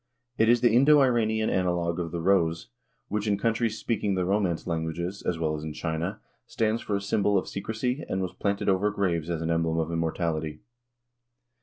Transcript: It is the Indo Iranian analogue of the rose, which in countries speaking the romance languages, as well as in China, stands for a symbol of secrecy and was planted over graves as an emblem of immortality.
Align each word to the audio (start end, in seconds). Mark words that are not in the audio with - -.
It 0.39 0.49
is 0.49 0.61
the 0.61 0.71
Indo 0.73 0.99
Iranian 0.99 1.51
analogue 1.51 1.99
of 1.99 2.09
the 2.11 2.21
rose, 2.21 2.69
which 3.07 3.27
in 3.27 3.37
countries 3.37 3.77
speaking 3.77 4.15
the 4.15 4.25
romance 4.25 4.65
languages, 4.65 5.21
as 5.21 5.37
well 5.37 5.53
as 5.55 5.63
in 5.63 5.73
China, 5.73 6.19
stands 6.47 6.81
for 6.81 6.95
a 6.95 7.01
symbol 7.01 7.37
of 7.37 7.47
secrecy 7.47 8.03
and 8.09 8.19
was 8.19 8.33
planted 8.33 8.67
over 8.67 8.89
graves 8.89 9.29
as 9.29 9.43
an 9.43 9.51
emblem 9.51 9.77
of 9.77 9.91
immortality. 9.91 10.61